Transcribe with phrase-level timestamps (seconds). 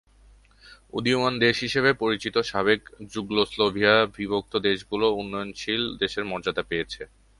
[0.93, 2.81] উদীয়মান দেশ হিসেবে পরিচিত সাবেক
[3.13, 7.01] যুগোস্লাভিয়ার বিভক্ত দেশগুলো উন্নয়নশীল দেশের মর্যাদা পেয়েছে।